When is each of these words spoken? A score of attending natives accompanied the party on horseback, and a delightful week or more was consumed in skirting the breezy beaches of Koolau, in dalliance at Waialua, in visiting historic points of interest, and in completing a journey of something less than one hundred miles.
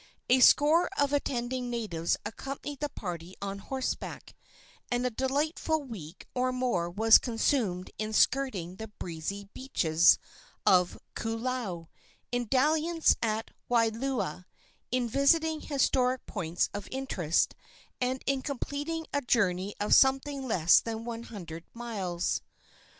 A 0.29 0.39
score 0.39 0.89
of 0.97 1.13
attending 1.13 1.69
natives 1.69 2.17
accompanied 2.25 2.79
the 2.79 2.89
party 2.89 3.35
on 3.39 3.59
horseback, 3.59 4.33
and 4.89 5.05
a 5.05 5.11
delightful 5.11 5.83
week 5.83 6.25
or 6.33 6.51
more 6.51 6.89
was 6.89 7.19
consumed 7.19 7.91
in 7.99 8.11
skirting 8.11 8.77
the 8.77 8.87
breezy 8.87 9.47
beaches 9.53 10.17
of 10.65 10.97
Koolau, 11.15 11.85
in 12.31 12.47
dalliance 12.47 13.15
at 13.21 13.51
Waialua, 13.69 14.47
in 14.89 15.07
visiting 15.07 15.61
historic 15.61 16.25
points 16.25 16.67
of 16.73 16.87
interest, 16.89 17.53
and 18.01 18.23
in 18.25 18.41
completing 18.41 19.05
a 19.13 19.21
journey 19.21 19.75
of 19.79 19.93
something 19.93 20.47
less 20.47 20.79
than 20.79 21.05
one 21.05 21.21
hundred 21.29 21.63
miles. 21.75 22.41